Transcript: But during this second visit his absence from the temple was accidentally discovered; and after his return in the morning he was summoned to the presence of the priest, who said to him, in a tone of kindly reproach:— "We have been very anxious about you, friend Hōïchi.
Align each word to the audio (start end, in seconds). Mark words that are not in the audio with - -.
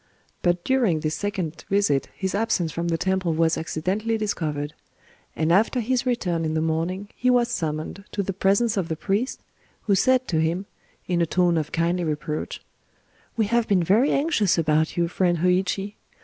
But 0.41 0.63
during 0.63 1.01
this 1.01 1.13
second 1.13 1.63
visit 1.69 2.09
his 2.15 2.33
absence 2.33 2.71
from 2.71 2.87
the 2.87 2.97
temple 2.97 3.35
was 3.35 3.55
accidentally 3.55 4.17
discovered; 4.17 4.73
and 5.35 5.51
after 5.53 5.79
his 5.79 6.07
return 6.07 6.43
in 6.43 6.55
the 6.55 6.59
morning 6.59 7.09
he 7.15 7.29
was 7.29 7.49
summoned 7.49 8.03
to 8.13 8.23
the 8.23 8.33
presence 8.33 8.77
of 8.77 8.87
the 8.89 8.95
priest, 8.95 9.41
who 9.83 9.93
said 9.93 10.27
to 10.29 10.39
him, 10.41 10.65
in 11.05 11.21
a 11.21 11.27
tone 11.27 11.55
of 11.55 11.71
kindly 11.71 12.03
reproach:— 12.03 12.61
"We 13.37 13.45
have 13.45 13.67
been 13.67 13.83
very 13.83 14.09
anxious 14.11 14.57
about 14.57 14.97
you, 14.97 15.07
friend 15.07 15.37
Hōïchi. 15.37 15.93